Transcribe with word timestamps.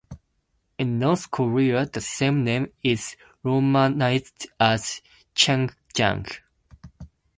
In 0.79 0.97
North 0.97 1.29
Korea, 1.29 1.85
the 1.85 2.01
same 2.01 2.43
name 2.43 2.73
is 2.81 3.15
romanized 3.43 4.47
as 4.59 4.99
chungjang. 5.35 6.27